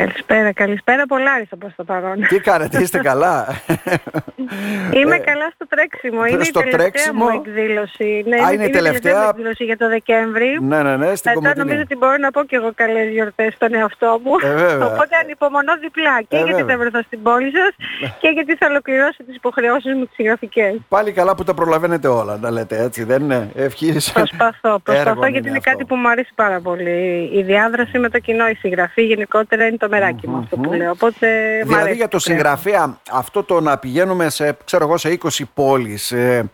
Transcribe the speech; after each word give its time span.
Καλησπέρα, 0.00 0.52
καλησπέρα 0.52 1.06
Πολάρισα 1.06 1.56
προς 1.56 1.72
το 1.76 1.84
παρόν. 1.84 2.16
Τι 2.28 2.38
κάνετε, 2.40 2.80
είστε 2.82 2.98
καλά; 2.98 3.46
Είμαι 4.98 5.14
ε, 5.16 5.18
καλά 5.18 5.46
στο 5.54 5.66
τρέξιμο. 5.68 6.24
Είναι 6.24 6.44
στο 6.44 6.60
η 6.60 6.62
τελευταία 6.62 6.78
τρέξιμο; 6.78 7.24
μου 7.24 7.30
εκδήλωση. 7.44 8.24
Ναι, 8.26 8.36
Α, 8.46 8.52
είναι 8.52 8.64
η 8.64 8.70
τελευταία. 8.70 9.22
μου 9.22 9.28
εκδήλωση 9.28 9.64
για 9.64 9.76
το 9.76 9.88
Δεκέμβρη. 9.88 10.58
Ναι, 10.62 10.82
ναι, 10.82 10.96
ναι, 10.96 11.14
στην 11.14 11.30
Μετά 11.30 11.34
Κομωτινή. 11.34 11.58
νομίζω 11.64 11.80
ότι 11.80 11.96
μπορώ 11.96 12.16
να 12.16 12.30
πω 12.30 12.44
και 12.44 12.56
εγώ 12.56 12.70
καλές 12.74 13.08
γιορτές 13.12 13.52
στον 13.54 13.74
εαυτό 13.74 14.20
μου. 14.24 14.32
Ε, 14.44 14.54
βέβαια. 14.54 14.86
Οπότε 14.86 15.16
ανυπομονώ 15.22 15.72
διπλά 15.80 16.16
και 16.28 16.36
Ε, 16.36 16.38
γιατί 16.38 16.52
βέβαια. 16.60 16.76
θα 16.76 16.80
βρεθώ 16.82 17.00
στην 17.02 17.22
πόλη 17.22 17.50
σας 17.58 17.72
και 18.20 18.28
γιατί 18.28 18.56
θα 18.56 18.66
ολοκληρώσω 18.70 19.20
τις 19.26 19.36
υποχρεώσεις 19.36 19.94
μου 19.94 20.04
τις 20.06 20.14
συγγραφικές. 20.14 20.72
Πάλι 20.88 21.12
καλά 21.12 21.34
που 21.34 21.44
τα 21.44 21.54
προλαβαίνετε 21.54 22.08
όλα, 22.08 22.36
να 22.36 22.50
λέτε 22.50 22.82
έτσι, 22.82 23.04
δεν 23.04 23.22
είναι. 23.22 23.50
Ευχής. 23.56 24.12
Προσπαθώ, 24.12 24.78
προσπαθώ 24.86 25.10
Έργο 25.10 25.26
γιατί 25.26 25.48
είναι 25.48 25.56
αυτό. 25.58 25.70
κάτι 25.70 25.84
που 25.84 25.96
μου 25.96 26.08
αρέσει 26.08 26.32
πάρα 26.34 26.60
πολύ. 26.60 27.30
Η 27.38 27.42
διάδραση 27.42 27.98
με 27.98 28.08
το 28.08 28.18
κοινό, 28.18 28.48
η 28.48 28.54
συγγραφή 28.54 29.02
γενικότερα 29.02 29.66
είναι 29.66 29.76
το 29.76 29.85
μεράκι 29.88 30.28
μου 30.28 30.36
αυτό 30.36 30.56
που 30.56 30.72
λέω. 30.72 30.90
Οπότε 30.90 31.26
μ' 31.64 31.66
Δηλαδή 31.66 31.82
αρέσει 31.82 31.96
για 31.96 32.08
το 32.08 32.16
που 32.16 32.28
λέω. 32.28 32.36
συγγραφέα 32.36 33.00
αυτό 33.10 33.42
το 33.42 33.60
να 33.60 33.78
πηγαίνουμε 33.78 34.30
σε, 34.30 34.56
ξέρω 34.64 34.84
εγώ, 34.84 34.96
σε 34.96 35.18
20 35.22 35.42
πόλεις 35.54 36.12
ε, 36.12 36.50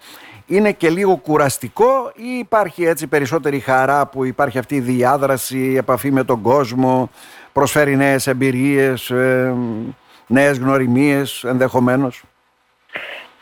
είναι 0.46 0.72
και 0.72 0.90
λίγο 0.90 1.16
κουραστικό 1.16 2.12
ή 2.16 2.38
υπάρχει 2.38 2.84
έτσι 2.84 3.06
περισσότερη 3.06 3.58
χαρά 3.60 4.06
που 4.06 4.24
υπάρχει 4.24 4.58
αυτή 4.58 4.74
η 4.74 4.80
διάδραση, 4.80 5.58
η 5.58 5.76
επαφή 5.76 6.10
με 6.12 6.24
τον 6.24 6.40
κόσμο, 6.40 7.10
προσφέρει 7.52 7.96
νέες 7.96 8.26
εμπειρίες, 8.26 9.10
ε, 9.10 9.54
νέες 10.26 10.58
γνωριμίες 10.58 11.44
ενδεχομένως; 11.44 12.22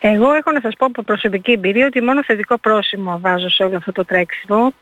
Εγώ 0.00 0.32
έχω 0.32 0.52
να 0.52 0.60
σας 0.60 0.74
πω 0.78 0.86
από 0.86 1.02
προσωπική 1.02 1.52
εμπειρία 1.52 1.86
ότι 1.86 2.00
μόνο 2.02 2.24
θετικό 2.24 2.58
πρόσημο 2.58 3.18
βάζω 3.20 3.48
σε 3.48 3.62
όλο 3.62 3.76
αυτό 3.76 3.92
το 3.92 4.04
τρέξιμο. 4.04 4.72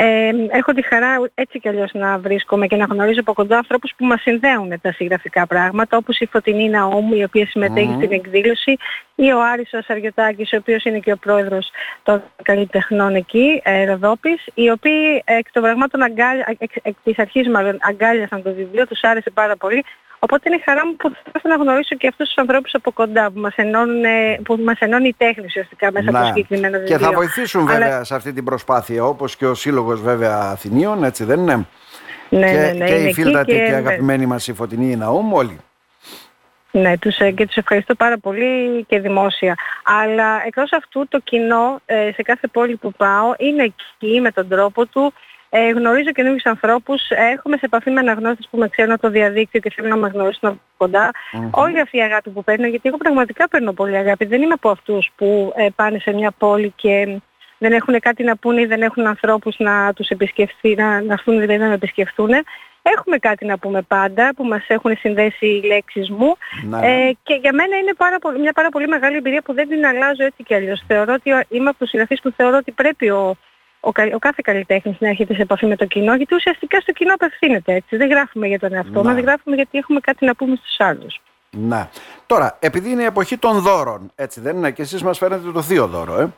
Ε, 0.00 0.30
έχω 0.48 0.72
τη 0.72 0.82
χαρά 0.82 1.30
έτσι 1.34 1.58
κι 1.58 1.68
αλλιώς 1.68 1.90
να 1.92 2.18
βρίσκομαι 2.18 2.66
και 2.66 2.76
να 2.76 2.84
γνωρίζω 2.84 3.20
από 3.20 3.32
κοντά 3.32 3.56
ανθρώπους 3.56 3.92
που 3.96 4.04
μας 4.04 4.20
συνδέουν 4.20 4.80
τα 4.80 4.92
συγγραφικά 4.92 5.46
πράγματα 5.46 5.96
όπως 5.96 6.18
η 6.18 6.26
Φωτεινή 6.26 6.68
Ναόμου 6.68 7.14
η 7.14 7.22
οποία 7.22 7.46
συμμετέχει 7.46 7.92
στην 7.96 8.12
εκδήλωση 8.12 8.76
ή 9.14 9.32
ο 9.32 9.42
Άρης 9.42 9.72
ο 9.72 9.82
Σαριωτάκης 9.82 10.52
ο 10.52 10.56
οποίος 10.56 10.84
είναι 10.84 10.98
και 10.98 11.12
ο 11.12 11.16
πρόεδρος 11.16 11.70
των 12.02 12.22
καλλιτεχνών 12.42 13.14
εκεί, 13.14 13.60
ε, 13.64 13.84
Ροδόπης 13.84 14.46
οι 14.54 14.70
οποίοι 14.70 15.22
εκ 15.24 15.52
των 15.52 15.62
πραγμάτων 15.62 16.02
αγκάλια, 16.02 16.56
εκ, 16.58 16.70
εκ 16.82 16.94
της 17.04 17.18
αρχής 17.18 17.48
μάλλον 17.48 17.78
αγκάλιασαν 17.80 18.42
το 18.42 18.54
βιβλίο, 18.54 18.86
τους 18.86 19.02
άρεσε 19.02 19.30
πάρα 19.30 19.56
πολύ 19.56 19.84
Οπότε 20.18 20.42
είναι 20.48 20.56
η 20.56 20.62
χαρά 20.64 20.86
μου 20.86 20.96
που 20.96 21.10
θα 21.10 21.32
ήθελα 21.36 21.56
να 21.56 21.62
γνωρίσω 21.62 21.96
και 21.96 22.06
αυτούς 22.08 22.26
τους 22.26 22.36
ανθρώπους 22.38 22.74
από 22.74 22.90
κοντά 22.92 23.30
που 23.30 23.40
μας, 23.40 23.54
ενώνουν, 23.56 24.04
ε, 24.04 24.40
που 24.44 24.56
μας 24.64 24.78
ενώνει 24.78 25.08
η 25.08 25.14
τέχνη 25.18 25.44
ουσιαστικά 25.44 25.92
μέσα 25.92 26.08
από 26.10 26.18
το 26.18 26.24
συγκεκριμένο 26.24 26.78
βιβλίο. 26.78 26.96
Και 26.98 27.04
θα 27.04 27.12
βοηθήσουν 27.12 27.60
Αλλά- 27.68 27.78
βέβαια 27.78 28.04
σε 28.04 28.14
αυτή 28.14 28.32
την 28.32 28.44
προσπάθεια 28.44 29.04
όπως 29.04 29.36
και 29.36 29.46
ο 29.46 29.54
Σύλλογος 29.54 30.00
βέβαια 30.02 30.36
Αθηνίων, 30.38 31.04
έτσι 31.04 31.24
δεν 31.24 31.40
είναι; 31.40 31.66
Ναι, 32.28 32.50
και, 32.50 32.56
ναι, 32.56 32.72
ναι, 32.72 32.86
και 32.86 32.92
είναι 32.94 33.02
η 33.02 33.04
εκεί 33.04 33.12
φίλτατη 33.22 33.52
και, 33.52 33.64
και- 33.64 33.74
αγαπημένη 33.74 34.26
μας 34.26 34.48
η 34.48 34.52
Φωτεινή 34.52 34.96
Ναούμ 34.96 35.32
όλοι. 35.32 35.58
Ναι, 36.70 36.98
τους, 36.98 37.18
ε, 37.18 37.30
και 37.30 37.46
τους 37.46 37.56
ευχαριστώ 37.56 37.94
πάρα 37.94 38.18
πολύ 38.18 38.84
και 38.88 39.00
δημόσια. 39.00 39.54
Αλλά 39.84 40.42
εκτός 40.46 40.72
αυτού 40.72 41.08
το 41.08 41.18
κοινό 41.24 41.80
ε, 41.86 42.10
σε 42.14 42.22
κάθε 42.22 42.46
πόλη 42.46 42.76
που 42.76 42.92
πάω 42.92 43.34
είναι 43.38 43.62
εκεί 43.62 44.20
με 44.20 44.30
τον 44.30 44.48
τρόπο 44.48 44.86
του. 44.86 45.12
Ε, 45.50 45.68
γνωρίζω 45.68 46.10
καινούριους 46.10 46.44
ανθρώπους, 46.44 47.10
ε, 47.10 47.30
έρχομαι 47.32 47.56
σε 47.56 47.64
επαφή 47.64 47.90
με 47.90 48.00
αναγνώστες 48.00 48.48
που 48.50 48.58
με 48.58 48.68
ξέρουν 48.68 48.92
από 48.92 49.02
το 49.02 49.10
διαδίκτυο 49.10 49.60
και 49.60 49.70
θέλουν 49.74 49.90
να 49.90 49.96
με 49.96 50.08
γνωρίσουν 50.08 50.48
από 50.48 50.58
κοντά. 50.76 51.10
Όλη 51.50 51.80
αυτή 51.80 51.96
η 51.96 52.02
αγάπη 52.02 52.30
που 52.30 52.44
παίρνω, 52.44 52.66
γιατί 52.66 52.88
εγώ 52.88 52.96
πραγματικά 52.96 53.48
παίρνω 53.48 53.72
πολύ 53.72 53.96
αγάπη. 53.96 54.24
Δεν 54.24 54.42
είμαι 54.42 54.52
από 54.52 54.70
αυτούς 54.70 55.10
που 55.16 55.52
ε, 55.56 55.66
πάνε 55.76 55.98
σε 55.98 56.12
μια 56.12 56.30
πόλη 56.38 56.72
και 56.76 57.20
δεν 57.58 57.72
έχουν 57.72 58.00
κάτι 58.00 58.24
να 58.24 58.36
πούνε 58.36 58.60
ή 58.60 58.66
δεν 58.66 58.82
έχουν 58.82 59.06
ανθρώπους 59.06 59.54
να 59.58 59.92
τους 59.92 60.08
επισκεφθεί, 60.08 60.74
να, 60.74 61.00
να 61.02 61.12
έρθουν 61.12 61.40
δηλαδή 61.40 61.58
να 61.58 61.68
με 61.68 61.74
επισκεφθούν. 61.74 62.30
Έχουμε 62.82 63.18
κάτι 63.18 63.44
να 63.44 63.58
πούμε 63.58 63.82
πάντα 63.82 64.32
που 64.36 64.44
μας 64.44 64.64
έχουν 64.68 64.96
συνδέσει 64.96 65.46
οι 65.46 65.66
λέξεις 65.66 66.10
μου 66.10 66.36
Να, 66.64 66.78
ναι. 66.78 66.86
ε, 66.86 67.16
και 67.22 67.34
για 67.34 67.52
μένα 67.52 67.76
είναι 67.76 67.94
πάρα 67.96 68.18
πολύ, 68.18 68.38
μια 68.38 68.52
πάρα 68.52 68.68
πολύ 68.68 68.88
μεγάλη 68.88 69.16
εμπειρία 69.16 69.42
που 69.42 69.54
δεν 69.54 69.68
την 69.68 69.86
αλλάζω 69.86 70.24
έτσι 70.24 70.42
κι 70.42 70.54
αλλιώς. 70.54 70.82
Θεωρώ 70.86 71.12
ότι 71.12 71.30
είμαι 71.48 71.68
από 71.68 71.78
τους 71.78 71.88
συγγραφείς 71.88 72.20
που 72.20 72.32
θεωρώ 72.36 72.56
ότι 72.56 72.72
πρέπει 72.72 73.10
ο, 73.10 73.36
ο, 73.80 73.92
κα- 73.92 74.10
ο 74.14 74.18
κάθε 74.18 74.40
καλλιτέχνης 74.44 74.96
να 75.00 75.08
έρχεται 75.08 75.34
σε 75.34 75.42
επαφή 75.42 75.66
με 75.66 75.76
το 75.76 75.84
κοινό 75.86 76.14
γιατί 76.14 76.34
ουσιαστικά 76.34 76.80
στο 76.80 76.92
κοινό 76.92 77.14
απευθύνεται 77.14 77.72
έτσι. 77.74 77.96
Δεν 77.96 78.08
γράφουμε 78.08 78.46
για 78.46 78.58
τον 78.58 78.74
εαυτό 78.74 79.02
Να. 79.02 79.12
μας, 79.12 79.22
γράφουμε 79.22 79.56
γιατί 79.56 79.78
έχουμε 79.78 80.00
κάτι 80.00 80.24
να 80.24 80.34
πούμε 80.34 80.56
στους 80.56 80.80
άλλους. 80.80 81.20
Να. 81.50 81.90
Τώρα, 82.26 82.56
επειδή 82.60 82.90
είναι 82.90 83.02
η 83.02 83.04
εποχή 83.04 83.36
των 83.36 83.60
δώρων, 83.60 84.10
έτσι 84.14 84.40
δεν 84.40 84.56
είναι, 84.56 84.70
και 84.70 84.82
εσείς 84.82 85.02
μας 85.02 85.18
φέρετε 85.18 85.50
το 85.50 85.62
θείο 85.62 85.86
δώρο, 85.86 86.20
ε. 86.20 86.28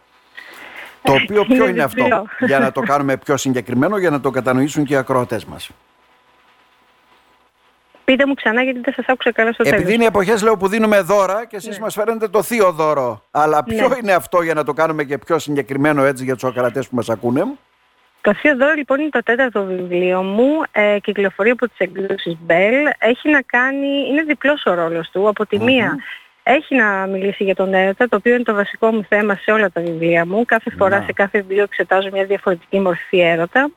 Το 1.03 1.13
οποίο 1.23 1.45
ποιο 1.45 1.55
Είναι 1.57 1.65
είναι 1.71 1.83
αυτό, 1.83 2.03
διπλό. 2.05 2.27
για 2.39 2.59
να 2.59 2.73
το 2.73 2.81
κάνουμε 2.81 3.17
πιο 3.17 3.37
συγκεκριμένο, 3.37 3.99
για 3.99 4.11
να 4.11 4.21
το 4.21 4.31
κατανοήσουν 4.31 4.85
και 4.85 4.95
οι 4.95 4.97
ακροατές 4.97 5.45
μας. 5.45 5.71
Πείτε 8.11 8.27
μου 8.27 8.35
ξανά 8.35 8.63
γιατί 8.63 8.81
δεν 8.85 8.95
σας 8.95 9.05
άκουσα 9.09 9.33
καλά 9.33 9.53
στο 9.53 9.63
τέλος. 9.63 9.79
Επειδή 9.79 9.95
είναι 9.95 10.05
εποχές, 10.05 10.43
λέω, 10.43 10.57
που 10.57 10.69
δίνουμε 10.69 11.01
δώρα 11.01 11.47
και 11.47 11.57
εσείς 11.57 11.79
μας 11.79 11.95
φέρνετε 11.95 12.29
το 12.29 12.43
θείο 12.43 12.73
δώρο. 12.73 13.23
Αλλά 13.31 13.65
ποιο 13.65 13.89
Ναι. 13.89 13.97
είναι 14.03 14.13
αυτό 14.13 14.43
για 14.43 14.55
να 14.55 14.65
το 14.65 14.73
κάνουμε 14.73 15.05
και 15.05 15.19
πιο 15.19 15.39
συγκεκριμένο 15.39 16.05
έτσι 16.05 16.25
για 16.25 16.35
τους 16.35 16.45
ακροατές 16.45 16.89
που 16.89 16.97
μας 16.97 17.09
ακούνε; 17.09 17.45
Το 18.21 18.35
Θείο 18.35 18.57
Δώρο 18.57 18.73
λοιπόν 18.73 19.01
είναι 19.01 19.09
το 19.09 19.23
τέταρτο 19.23 19.65
βιβλίο 19.65 20.23
μου, 20.23 20.49
ε, 20.73 20.99
κυκλοφορεί 21.03 21.51
από 21.51 21.69
τις 21.69 21.79
εκδόσεις 21.79 22.37
Bell. 22.47 22.91
Έχει 22.99 23.31
να 23.31 23.43
κάνει, 23.43 24.07
είναι 24.09 24.23
διπλός 24.23 24.63
ο 24.67 24.75
ρόλος 24.75 25.11
του. 25.11 25.29
Από 25.29 25.47
τη 25.47 25.59
μία 25.59 25.97
έχει 26.43 26.75
να 26.75 27.07
μιλήσει 27.07 27.45
για 27.45 27.55
τον 27.55 27.75
έρωτα, 27.75 28.09
το 28.09 28.17
οποίο 28.17 28.35
είναι 28.35 28.43
το 28.43 28.55
βασικό 28.55 28.93
μου 28.93 29.05
θέμα 29.09 29.35
σε 29.35 29.51
όλα 29.51 29.71
τα 29.71 29.81
βιβλία 29.81 30.27
μου. 30.27 30.45
Κάθε 30.45 30.71
φορά 30.79 30.99
Να. 30.99 31.05
σε 31.05 31.13
κάθε 31.13 31.39
βιβλίο 31.39 31.63
εξετάζω 31.63 32.09
μια 32.13 32.25
διαφορετική 32.25 32.81
μορφή 32.81 33.21
έρωτα 33.21 33.71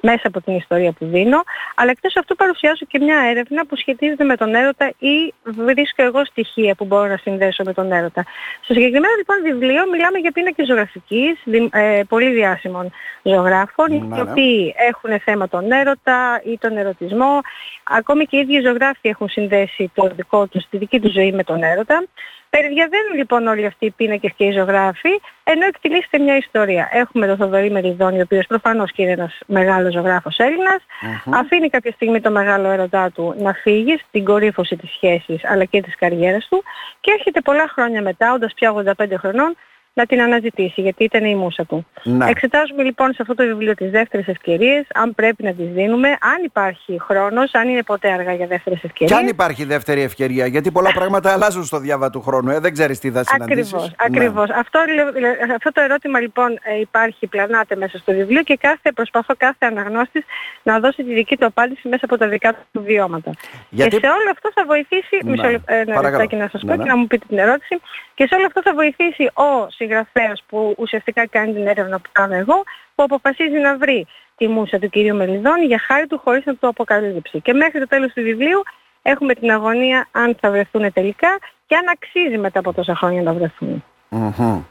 μέσα 0.00 0.26
από 0.28 0.40
την 0.40 0.54
ιστορία 0.56 0.92
που 0.92 1.04
δίνω, 1.06 1.42
αλλά 1.74 1.90
εκτός 1.90 2.16
αυτού 2.16 2.36
παρουσιάζω 2.36 2.86
και 2.88 2.98
μια 2.98 3.18
έρευνα 3.30 3.66
που 3.66 3.76
σχετίζεται 3.76 4.24
με 4.24 4.36
τον 4.36 4.54
έρωτα 4.54 4.92
ή 4.98 5.34
βρίσκω 5.42 6.02
εγώ 6.02 6.24
στοιχεία 6.24 6.74
που 6.74 6.84
μπορώ 6.84 7.06
να 7.06 7.16
συνδέσω 7.16 7.62
με 7.64 7.72
τον 7.72 7.92
έρωτα. 7.92 8.24
Στο 8.64 8.72
συγκεκριμένο 8.74 9.14
λοιπόν 9.16 9.36
βιβλίο 9.42 9.82
μιλάμε 9.92 10.18
για 10.18 10.32
πίνακες 10.32 10.66
ζωγραφικής, 10.66 11.38
δι- 11.44 11.74
ε, 11.74 12.02
πολύ 12.08 12.30
διάσημων 12.32 12.90
ζωγράφων, 13.22 13.88
Ναι, 13.90 13.96
οι 13.96 14.00
ναι. 14.08 14.20
οποίοι 14.20 14.74
έχουν 14.88 15.20
θέμα 15.20 15.48
τον 15.48 15.72
έρωτα 15.72 16.40
ή 16.44 16.58
τον 16.58 16.76
ερωτισμό. 16.76 17.40
Ακόμη 17.82 18.24
και 18.24 18.36
οι 18.36 18.40
ίδιοι 18.40 18.60
ζωγράφοι 18.60 19.08
έχουν 19.08 19.28
συνδέσει 19.28 19.90
το 19.94 20.10
δικό 20.16 20.46
τους, 20.46 20.64
τη 20.70 20.76
δική 20.76 21.00
τους 21.00 21.12
ζωή 21.12 21.32
με 21.32 21.44
τον 21.44 21.62
έρωτα. 21.62 22.04
Περιδιαβαίνουν 22.50 23.14
λοιπόν 23.16 23.46
όλοι 23.46 23.66
αυτοί 23.66 23.86
οι 23.86 23.90
πίνακες 23.90 24.32
και 24.36 24.44
οι 24.44 24.52
ζωγράφοι, 24.52 25.08
ενώ 25.44 25.66
εκτελήσεται 25.66 26.18
μια 26.18 26.36
ιστορία. 26.36 26.88
Έχουμε 26.92 27.26
τον 27.26 27.36
Θοδωρή 27.36 27.70
Μεριδόνη, 27.70 28.18
ο 28.18 28.22
οποίος 28.22 28.46
προφανώς 28.46 28.92
και 28.92 29.02
είναι 29.02 29.10
ένας 29.10 29.38
μεγάλος 29.46 29.92
ζωγράφος 29.92 30.38
Έλληνας. 30.38 30.82
Αφήνει 31.30 31.68
κάποια 31.68 31.92
στιγμή 31.92 32.20
το 32.20 32.30
μεγάλο 32.30 32.68
έρωτά 32.68 33.10
του 33.10 33.34
να 33.38 33.52
φύγει 33.52 33.98
στην 34.08 34.24
κορύφωση 34.24 34.76
της 34.76 34.90
σχέσης 34.90 35.44
αλλά 35.44 35.64
και 35.64 35.82
της 35.82 35.96
καριέρας 35.96 36.46
του 36.48 36.62
και 37.00 37.10
έρχεται 37.18 37.40
πολλά 37.40 37.68
χρόνια 37.68 38.02
μετά, 38.02 38.32
όντας 38.32 38.52
πια 38.54 38.70
85 38.70 39.18
χρονών, 39.18 39.56
να 40.00 40.06
την 40.06 40.20
αναζητήσει 40.20 40.80
γιατί 40.80 41.04
ήταν 41.04 41.24
η 41.24 41.34
μουσα 41.34 41.64
του. 41.66 41.86
Να. 42.02 42.28
Εξετάζουμε 42.28 42.82
λοιπόν 42.82 43.12
σε 43.12 43.18
αυτό 43.20 43.34
το 43.34 43.44
βιβλίο 43.44 43.74
τις 43.74 43.90
δεύτερες 43.90 44.26
ευκαιρίες, 44.28 44.86
αν 44.94 45.14
πρέπει 45.14 45.42
να 45.42 45.52
τις 45.52 45.66
δίνουμε, 45.68 46.08
αν 46.08 46.38
υπάρχει 46.44 46.98
χρόνος, 47.00 47.54
αν 47.54 47.68
είναι 47.68 47.82
ποτέ 47.82 48.10
αργά 48.12 48.32
για 48.32 48.46
δεύτερες 48.46 48.80
Και 48.80 48.86
ευκαιρίες. 48.86 49.18
αν 49.18 49.26
υπάρχει 49.26 49.64
δεύτερη 49.64 50.00
ευκαιρία, 50.02 50.46
γιατί 50.46 50.70
πολλά 50.70 50.92
πράγματα 50.92 51.32
αλλάζουν 51.32 51.64
στο 51.64 51.78
διάβα 51.78 52.10
του 52.10 52.20
χρόνου, 52.22 52.50
ε, 52.50 52.58
δεν 52.58 52.72
ξέρεις 52.72 52.98
τι 52.98 53.10
θα 53.10 53.24
συναντήσεις. 53.24 53.72
Ακριβώς, 53.74 53.88
Ναι. 53.88 53.94
ακριβώς. 54.06 54.50
Αυτό, 54.50 54.78
λέ- 54.94 55.18
λέ- 55.20 55.50
αυτό 55.56 55.72
το 55.72 55.80
ερώτημα 55.80 56.20
λοιπόν 56.20 56.50
ε, 56.62 56.80
υπάρχει, 56.80 57.26
πλανάται 57.26 57.76
μέσα 57.76 57.98
στο 57.98 58.12
βιβλίο 58.12 58.42
και 58.42 58.56
κάθε, 58.60 58.92
προσπαθώ 58.94 59.34
κάθε 59.36 59.66
αναγνώστης 59.66 60.24
να 60.62 60.78
δώσει 60.80 61.02
τη 61.04 61.14
δική 61.14 61.36
του 61.36 61.46
απάντηση 61.46 61.88
μέσα 61.88 62.04
από 62.04 62.16
τα 62.18 62.28
δικά 62.28 62.54
του 62.72 62.82
βιώματα. 62.82 63.30
Γιατί- 63.70 63.90
Και 63.96 64.06
σε 64.06 64.12
όλο 64.12 64.30
αυτό 64.32 64.50
θα 64.54 64.64
βοηθήσει, 64.66 65.16
Ναι, 65.22 65.30
μισό 65.30 65.42
λεπτό, 65.50 65.74
ένα 65.74 65.84
παρακαλώ. 65.94 66.10
λεπτάκι 66.10 66.36
να 66.36 66.48
σας 66.52 66.62
Ναι, 66.62 66.70
πω 66.70 66.76
ναι. 66.76 66.82
και 66.82 66.88
να 66.88 66.96
μου 66.96 67.06
πείτε 67.06 67.24
την 67.28 67.38
ερώτηση, 67.38 67.80
και 68.18 68.26
σε 68.26 68.34
όλο 68.34 68.46
αυτό 68.46 68.60
θα 68.62 68.74
βοηθήσει 68.74 69.24
ο 69.24 69.70
συγγραφέας 69.70 70.42
που 70.48 70.74
ουσιαστικά 70.78 71.26
κάνει 71.26 71.52
την 71.52 71.66
έρευνα 71.66 71.96
που 72.00 72.10
κάνω 72.12 72.34
εγώ, 72.34 72.62
που 72.94 73.02
αποφασίζει 73.02 73.58
να 73.58 73.76
βρει 73.76 74.06
τη 74.36 74.48
μουσα 74.48 74.78
του 74.78 74.88
κυρίου 74.88 75.16
Μελιδόνη 75.16 75.64
για 75.64 75.78
χάρη 75.86 76.06
του 76.06 76.20
χωρίς 76.24 76.44
να 76.44 76.56
το 76.56 76.68
αποκαλύψει. 76.68 77.40
Και 77.40 77.52
μέχρι 77.52 77.80
το 77.80 77.86
τέλος 77.86 78.12
του 78.12 78.22
βιβλίου 78.22 78.62
έχουμε 79.02 79.34
την 79.34 79.50
αγωνία 79.50 80.08
αν 80.10 80.36
θα 80.40 80.50
βρεθούν 80.50 80.92
τελικά 80.92 81.28
και 81.66 81.74
αν 81.76 81.84
αξίζει 81.92 82.38
μετά 82.38 82.58
από 82.58 82.72
τόσα 82.72 82.94
χρόνια 82.94 83.22
να 83.22 83.32
βρεθούν. 83.32 83.84
Μμμ. 84.08 84.62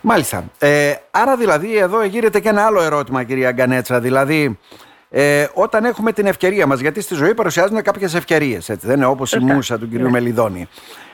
Μάλιστα. 0.00 0.44
Ε, 0.58 0.94
άρα 1.10 1.36
δηλαδή 1.36 1.76
εδώ 1.76 2.04
γύρεται 2.04 2.40
και 2.40 2.48
ένα 2.48 2.66
άλλο 2.66 2.82
ερώτημα 2.82 3.24
κυρία 3.24 3.52
Γκανέτσα. 3.52 4.00
Δηλαδή 4.00 4.58
ε, 5.10 5.46
όταν 5.54 5.84
έχουμε 5.84 6.12
την 6.12 6.26
ευκαιρία 6.26 6.66
μας, 6.66 6.80
γιατί 6.80 7.00
στη 7.00 7.14
ζωή 7.14 7.34
παρουσιάζουν 7.34 7.82
κάποιες 7.82 8.14
ευκαιρίες, 8.14 8.68
έτσι, 8.68 8.86
δεν 8.86 8.96
είναι 8.96 9.06
όπως 9.06 9.32
η 9.32 9.38
Σωστά. 9.38 9.54
μουσα 9.54 9.78
του 9.78 9.88
κυρίου 9.88 10.10
Μελιδόνη. 10.10 10.68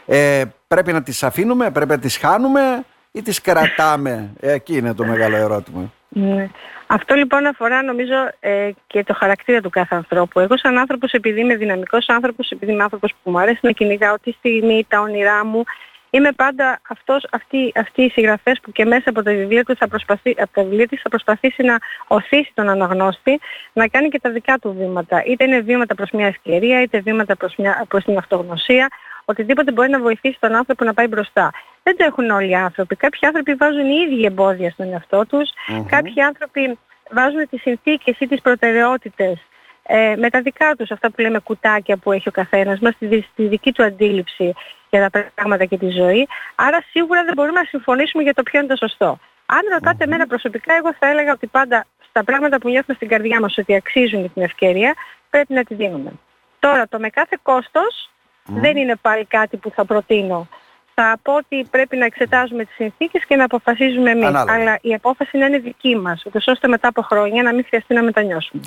Ε, 0.06 0.42
πρέπει 0.68 0.92
να 0.92 1.02
τις 1.02 1.22
αφήνουμε, 1.22 1.70
πρέπει 1.70 1.90
να 1.90 1.98
τις 1.98 2.16
χάνουμε 2.16 2.84
ή 3.12 3.22
τις 3.22 3.40
κρατάμε; 3.40 4.30
Ε, 4.40 4.52
εκεί 4.52 4.76
είναι 4.76 4.94
το 4.94 5.04
μεγάλο 5.04 5.36
ερώτημα. 5.36 5.92
Ναι. 6.08 6.48
Αυτό 6.86 7.14
λοιπόν 7.14 7.46
αφορά 7.46 7.82
νομίζω 7.82 8.14
ε, 8.40 8.70
και 8.86 9.04
το 9.04 9.14
χαρακτήρα 9.14 9.60
του 9.60 9.70
κάθε 9.70 9.94
ανθρώπου. 9.94 10.40
Εγώ 10.40 10.58
σαν 10.58 10.78
άνθρωπος 10.78 11.12
επειδή 11.12 11.40
είμαι 11.40 11.56
δυναμικός 11.56 12.08
άνθρωπος, 12.08 12.50
επειδή 12.50 12.72
είμαι 12.72 12.82
άνθρωπος 12.82 13.14
που 13.22 13.30
μου 13.30 13.38
αρέσει 13.38 13.58
να 13.62 13.70
κυνηγάω 13.70 14.14
τη 14.18 14.32
στιγμή, 14.32 14.86
τα 14.88 15.00
όνειρά 15.00 15.44
μου, 15.44 15.64
είμαι 16.10 16.32
πάντα 16.32 16.80
αυτός, 16.88 17.26
αυτοί, 17.30 17.72
αυτοί 17.74 18.02
οι 18.02 18.10
συγγραφές 18.10 18.60
που 18.62 18.72
και 18.72 18.84
μέσα 18.84 19.10
από 19.10 19.22
τα 19.22 19.32
βιβλία 19.32 19.64
τους 19.64 19.78
θα, 19.78 19.88
προσπαθεί, 19.88 20.34
από 20.38 20.52
τα 20.52 20.62
βιβλία 20.62 20.88
της 20.88 21.00
θα 21.02 21.08
προσπαθήσει 21.08 21.62
να 21.62 21.76
οθήσει 22.06 22.50
τον 22.54 22.68
αναγνώστη 22.68 23.40
να 23.72 23.88
κάνει 23.88 24.08
και 24.08 24.20
τα 24.20 24.30
δικά 24.30 24.58
του 24.58 24.74
βήματα. 24.78 25.24
Είτε 25.24 25.44
είναι 25.44 25.60
βήματα 25.60 25.94
προς 25.94 26.10
μια 26.10 26.26
ευκαιρία, 26.26 26.82
είτε 26.82 27.00
βήματα 27.00 27.36
προς, 27.36 27.54
μια, 27.56 27.84
προς 27.88 28.04
την 28.04 28.18
αυτογνωσία, 28.18 28.88
οτιδήποτε 29.26 29.72
μπορεί 29.72 29.90
να 29.90 30.00
βοηθήσει 30.00 30.36
τον 30.40 30.54
άνθρωπο 30.54 30.84
να 30.84 30.94
πάει 30.94 31.06
μπροστά. 31.06 31.50
Δεν 31.82 31.96
το 31.96 32.04
έχουν 32.04 32.30
όλοι 32.30 32.48
οι 32.48 32.54
άνθρωποι. 32.54 32.96
Κάποιοι 32.96 33.26
άνθρωποι 33.26 33.54
βάζουν 33.54 33.86
οι 33.90 34.06
ίδιοι 34.06 34.24
εμπόδια 34.24 34.70
στον 34.70 34.92
εαυτό 34.92 35.26
τους, 35.26 35.50
κάποιοι 35.86 36.22
άνθρωποι 36.22 36.78
βάζουν 37.10 37.48
τις 37.48 37.60
συνθήκες 37.60 38.18
ή 38.18 38.26
τις 38.26 38.40
προτεραιότητες 38.40 39.46
ε, 39.82 40.14
με 40.16 40.30
τα 40.30 40.40
δικά 40.40 40.74
τους 40.76 40.90
αυτά 40.90 41.10
που 41.10 41.20
λέμε 41.20 41.38
κουτάκια 41.38 41.96
που 41.96 42.12
έχει 42.12 42.28
ο 42.28 42.30
καθένας 42.30 42.78
μας, 42.78 42.94
στη, 42.94 43.26
στη 43.32 43.46
δική 43.46 43.72
του 43.72 43.82
αντίληψη 43.84 44.54
για 44.90 45.10
τα 45.10 45.30
πράγματα 45.34 45.64
και 45.64 45.78
τη 45.78 45.88
ζωή. 45.88 46.28
Άρα 46.54 46.78
σίγουρα 46.90 47.24
δεν 47.24 47.34
μπορούμε 47.34 47.60
να 47.60 47.66
συμφωνήσουμε 47.66 48.22
για 48.22 48.34
το 48.34 48.42
ποιο 48.42 48.58
είναι 48.58 48.68
το 48.68 48.76
σωστό. 48.76 49.18
Αν 49.46 49.60
ρωτάτε 49.72 50.04
εμένα 50.04 50.26
προσωπικά, 50.26 50.74
εγώ 50.74 50.94
θα 50.98 51.06
έλεγα 51.08 51.32
ότι 51.32 51.46
πάντα 51.46 51.86
στα 52.08 52.24
πράγματα 52.24 52.58
που 52.58 52.68
νιώθουμε 52.68 52.94
στην 52.94 53.08
καρδιά 53.08 53.40
μας 53.40 53.58
ότι 53.58 53.74
αξίζουν 53.74 54.32
την 54.32 54.42
ευκαιρία, 54.42 54.94
πρέπει 55.30 55.52
να 55.52 55.62
τη 55.64 55.74
δίνουμε. 55.74 56.12
Τώρα, 56.58 56.88
το 56.88 56.98
με 56.98 57.08
κάθε 57.08 57.38
κόστος 57.42 58.10
δεν 58.46 58.76
είναι 58.76 58.96
πάλι 59.00 59.24
κάτι 59.24 59.56
που 59.56 59.70
θα 59.70 59.84
προτείνω. 59.84 60.48
Θα 60.94 61.18
πω 61.22 61.34
ότι 61.34 61.66
πρέπει 61.70 61.96
να 61.96 62.04
εξετάζουμε 62.04 62.64
τις 62.64 62.74
συνθήκες 62.74 63.24
και 63.24 63.36
να 63.36 63.44
αποφασίζουμε 63.44 64.10
εμείς. 64.10 64.26
Αλλά 64.26 64.78
η 64.80 64.94
απόφαση 64.94 65.38
να 65.38 65.46
είναι 65.46 65.58
δική 65.58 65.96
μας, 65.96 66.22
ώστε 66.46 66.68
μετά 66.68 66.88
από 66.88 67.02
χρόνια 67.02 67.42
να 67.42 67.54
μην 67.54 67.64
χρειαστεί 67.68 67.94
να 67.94 68.02
μετανιώσουμε. 68.02 68.62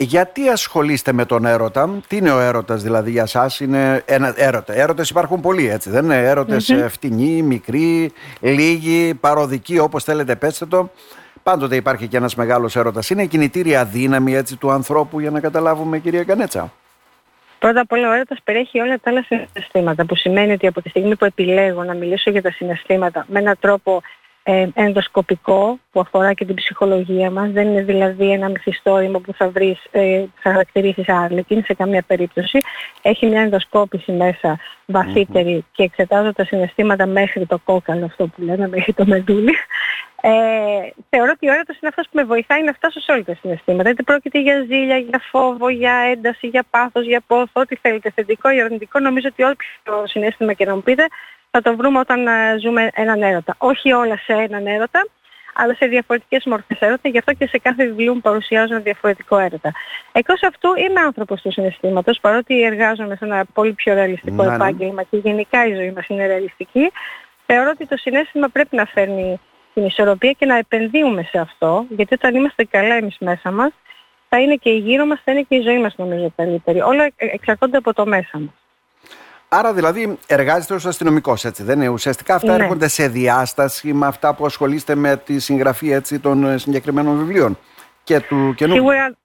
Γιατί 0.00 0.48
ασχολείστε 0.48 1.12
με 1.12 1.24
τον 1.24 1.44
έρωτα, 1.44 2.00
τι 2.06 2.16
είναι 2.16 2.30
ο 2.30 2.40
έρωτας 2.40 2.82
δηλαδή 2.82 3.10
για 3.10 3.26
σας, 3.26 3.60
είναι 3.60 4.02
ένα 4.06 4.34
έρωτα. 4.36 4.72
Έρωτες 4.72 5.10
υπάρχουν 5.10 5.40
πολλοί 5.40 5.68
έτσι, 5.70 5.90
δεν 5.90 6.04
είναι; 6.04 6.16
Έρωτες 6.16 6.72
mm-hmm. 6.72 6.86
φτηνοί, 6.88 7.42
μικροί, 7.42 8.12
λίγοι, 8.40 9.14
παροδικοί 9.14 9.78
όπως 9.78 10.04
θέλετε 10.04 10.36
πέστε 10.36 10.66
το. 10.66 10.90
Πάντοτε 11.42 11.76
υπάρχει 11.76 12.08
και 12.08 12.16
ένας 12.16 12.34
μεγάλος 12.34 12.76
έρωτας. 12.76 13.10
Είναι 13.10 13.22
η 13.22 13.26
κινητήρια 13.26 13.84
δύναμη 13.84 14.34
έτσι 14.34 14.56
του 14.56 14.70
ανθρώπου 14.70 15.20
για 15.20 15.30
να 15.30 15.40
καταλάβουμε 15.40 15.98
κυρία 15.98 16.24
Κανέτσα; 16.24 16.72
Πρώτα 17.58 17.80
απ' 17.80 17.92
όλα 17.92 18.08
ο 18.08 18.12
έρωτας 18.12 18.38
περιέχει 18.44 18.80
όλα 18.80 18.98
τα 19.00 19.10
άλλα 19.10 19.22
συναισθήματα 19.22 20.06
που 20.06 20.16
σημαίνει 20.16 20.52
ότι 20.52 20.66
από 20.66 20.82
τη 20.82 20.88
στιγμή 20.88 21.16
που 21.16 21.24
επιλέγω 21.24 21.84
να 21.84 21.94
μιλήσω 21.94 22.30
για 22.30 22.42
τα 22.42 22.50
συναισθήματα 22.50 23.26
με 23.28 23.38
έναν 23.38 23.56
τρόπο 23.60 24.02
ε, 24.50 24.68
ενδοσκοπικό 24.74 25.78
που 25.92 26.00
αφορά 26.00 26.32
και 26.32 26.44
την 26.44 26.54
ψυχολογία 26.54 27.30
μας. 27.30 27.50
Δεν 27.50 27.68
είναι 27.68 27.82
δηλαδή 27.82 28.30
ένα 28.30 28.48
μυθιστόρημα 28.48 29.20
που 29.20 29.32
θα 29.32 29.48
βρεις, 29.48 29.84
ε, 29.90 30.24
θα 30.40 30.50
χαρακτηρίσεις 30.50 31.08
άρλικη 31.08 31.62
σε 31.64 31.74
καμία 31.74 32.02
περίπτωση. 32.02 32.58
Έχει 33.02 33.26
μια 33.26 33.40
ενδοσκόπηση 33.40 34.12
μέσα 34.12 34.58
βαθύτερη 34.86 35.64
και 35.72 35.82
εξετάζω 35.82 36.32
τα 36.32 36.44
συναισθήματα 36.44 37.06
μέχρι 37.06 37.46
το 37.46 37.58
κόκαλο, 37.64 38.04
αυτό 38.04 38.26
που 38.26 38.42
λέμε, 38.42 38.68
μέχρι 38.68 38.92
το 38.92 39.06
μεντούλι. 39.06 39.54
Ε, 40.20 40.30
θεωρώ 41.10 41.30
ότι 41.34 41.48
ο 41.48 41.52
έρωτας 41.52 41.76
είναι 41.80 41.88
αυτός 41.88 42.04
που 42.04 42.10
με 42.12 42.24
βοηθάει 42.24 42.62
να 42.62 42.72
φτάσω 42.72 43.00
σε 43.00 43.12
όλα 43.12 43.24
τα 43.24 43.34
συναισθήματα. 43.40 43.90
Είτε 43.90 44.02
πρόκειται 44.02 44.40
για 44.40 44.60
ζήλια, 44.60 44.96
για 44.96 45.20
φόβο, 45.30 45.68
για 45.68 45.92
ένταση, 45.92 46.46
για 46.46 46.64
πάθος, 46.70 47.06
για 47.06 47.22
πόθο, 47.26 47.60
ό,τι 47.60 47.76
θέλετε 47.76 48.10
θετικό 48.10 48.50
ή 48.50 48.60
αρνητικό. 48.60 48.98
Νομίζω 48.98 49.28
ότι 49.32 49.42
όποιο 49.42 50.06
συνέστημα 50.06 50.52
και 50.52 50.64
να 50.64 50.74
μου 50.74 50.82
πείτε 50.82 51.06
θα 51.50 51.62
το 51.62 51.76
βρούμε 51.76 51.98
όταν 51.98 52.26
ε, 52.26 52.58
ζούμε 52.60 52.90
έναν 52.94 53.22
έρωτα. 53.22 53.54
Όχι 53.58 53.92
όλα 53.92 54.16
σε 54.16 54.32
έναν 54.32 54.66
έρωτα, 54.66 55.06
αλλά 55.54 55.74
σε 55.74 55.86
διαφορετικές 55.86 56.44
μορφές 56.44 56.78
έρωτα, 56.80 57.08
γι' 57.08 57.18
αυτό 57.18 57.32
και 57.32 57.46
σε 57.46 57.58
κάθε 57.58 57.86
βιβλίο 57.86 58.14
μου 58.14 58.20
παρουσιάζω 58.20 58.74
ένα 58.74 58.82
διαφορετικό 58.82 59.38
έρωτα. 59.38 59.72
Εκτός 60.12 60.42
αυτού 60.42 60.68
είμαι 60.76 61.00
άνθρωπος 61.00 61.40
του 61.40 61.52
συναισθήματος, 61.52 62.18
παρότι 62.20 62.62
εργάζομαι 62.62 63.16
σε 63.16 63.24
ένα 63.24 63.44
πολύ 63.54 63.72
πιο 63.72 63.94
ρεαλιστικό 63.94 64.42
ναι, 64.42 64.48
ναι. 64.48 64.54
επάγγελμα 64.54 65.02
και 65.02 65.16
γενικά 65.16 65.66
η 65.66 65.74
ζωή 65.74 65.90
μας 65.90 66.06
είναι 66.08 66.26
ρεαλιστική, 66.26 66.92
θεωρώ 67.46 67.70
ότι 67.70 67.86
το 67.86 67.96
συνέστημα 67.96 68.48
πρέπει 68.48 68.76
να 68.76 68.84
φέρνει 68.84 69.40
την 69.78 69.86
ισορροπία 69.86 70.32
και 70.32 70.46
να 70.46 70.56
επενδύουμε 70.56 71.22
σε 71.22 71.38
αυτό, 71.38 71.84
γιατί 71.88 72.14
όταν 72.14 72.34
είμαστε 72.34 72.64
καλά 72.64 72.94
εμείς 72.94 73.16
μέσα 73.18 73.50
μας, 73.50 73.70
θα 74.28 74.40
είναι 74.40 74.54
και 74.54 74.70
η 74.70 74.78
γύρω 74.78 75.06
μας, 75.06 75.20
θα 75.24 75.32
είναι 75.32 75.42
και 75.42 75.54
η 75.54 75.60
ζωή 75.60 75.78
μας 75.78 75.94
νομίζω 75.96 76.32
καλύτερη. 76.36 76.80
Όλα 76.80 77.10
εξαρτώνται 77.16 77.76
από 77.76 77.92
το 77.94 78.06
μέσα 78.06 78.38
μας. 78.38 78.52
Άρα 79.48 79.72
δηλαδή 79.72 80.18
εργάζεστε 80.26 80.74
ως 80.74 80.86
αστυνομικός 80.86 81.44
έτσι 81.44 81.62
δεν 81.62 81.80
είναι; 81.80 81.88
Ουσιαστικά 81.88 82.34
αυτά 82.34 82.56
ναι. 82.56 82.62
έρχονται 82.62 82.88
σε 82.88 83.08
διάσταση 83.08 83.92
με 83.92 84.06
αυτά 84.06 84.34
που 84.34 84.46
ασχολείστε 84.46 84.94
με 84.94 85.16
τη 85.16 85.38
συγγραφή 85.38 85.92
έτσι, 85.92 86.18
των 86.18 86.44
ε, 86.44 86.58
συγκεκριμένων 86.58 87.18
βιβλίων 87.18 87.58
και 88.04 88.20
του 88.20 88.54
καινού. 88.56 88.72
Σίγουρα, 88.72 89.16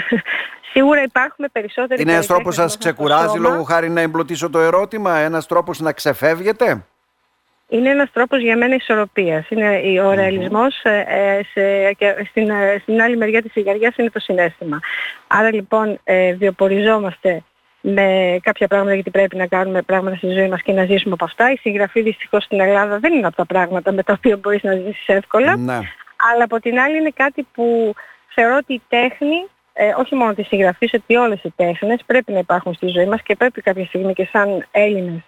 σίγουρα 0.72 1.02
υπάρχουν 1.02 1.46
περισσότεροι 1.52 2.02
Είναι 2.02 2.12
ένας 2.12 2.26
τρόπος 2.26 2.54
σας 2.54 2.78
ξεκουράζει 2.78 3.38
λόγω 3.38 3.62
χάρη 3.62 3.90
να 3.90 4.00
εμπλωτίσω 4.00 4.50
το 4.50 4.58
ερώτημα, 4.58 5.16
ένας 5.16 5.46
τρόπος 5.46 5.80
να 5.80 5.92
ξεφεύγετε; 5.92 6.84
Είναι 7.74 7.90
ένας 7.90 8.10
τρόπος 8.12 8.40
για 8.40 8.56
μένα 8.56 8.74
ισορροπίας. 8.74 9.48
Είναι 9.48 10.00
ο 10.02 10.12
ρεαλισμός 10.12 10.82
ε, 10.82 11.04
ε, 11.08 11.40
σε, 11.52 11.92
και 11.92 12.26
στην, 12.30 12.50
στην 12.82 13.02
άλλη 13.02 13.16
μεριά 13.16 13.42
της 13.42 13.52
σιγαριάς 13.52 13.96
είναι 13.96 14.10
το 14.10 14.20
συνέστημα. 14.20 14.80
Άρα 15.26 15.52
λοιπόν 15.52 16.00
βιοποριζόμαστε 16.38 17.42
με 17.80 18.38
κάποια 18.42 18.68
πράγματα 18.68 18.94
γιατί 18.94 19.10
πρέπει 19.10 19.36
να 19.36 19.46
κάνουμε 19.46 19.82
πράγματα 19.82 20.16
στη 20.16 20.26
ζωή 20.26 20.48
μας 20.48 20.62
και 20.62 20.72
να 20.72 20.84
ζήσουμε 20.84 21.14
από 21.14 21.24
αυτά. 21.24 21.52
Η 21.52 21.56
συγγραφή 21.56 22.02
δυστυχώς 22.02 22.44
στην 22.44 22.60
Ελλάδα 22.60 22.98
δεν 22.98 23.12
είναι 23.12 23.26
από 23.26 23.36
τα 23.36 23.46
πράγματα 23.46 23.92
με 23.92 24.02
τα 24.02 24.12
οποία 24.16 24.36
μπορείς 24.36 24.62
να 24.62 24.74
ζήσεις 24.74 25.06
εύκολα. 25.06 25.56
Ναι. 25.56 25.78
Αλλά 26.32 26.44
από 26.44 26.60
την 26.60 26.78
άλλη 26.78 26.96
είναι 26.96 27.12
κάτι 27.14 27.46
που 27.52 27.94
θεωρώ 28.34 28.56
ότι 28.56 28.72
η 28.74 28.82
τέχνη, 28.88 29.46
ε, 29.72 29.94
όχι 29.98 30.14
μόνο 30.14 30.34
της 30.34 30.46
συγγραφής, 30.46 30.92
ότι 30.94 31.16
όλες 31.16 31.42
οι 31.42 31.52
τέχνες 31.56 32.00
πρέπει 32.06 32.32
να 32.32 32.38
υπάρχουν 32.38 32.74
στη 32.74 32.86
ζωή 32.86 33.06
μας 33.06 33.22
και 33.22 33.36
πρέπει 33.36 33.62
κάποια 33.62 33.84
στιγμή 33.84 34.12
και 34.12 34.28
σαν 34.32 34.66
Έλληνες 34.70 35.22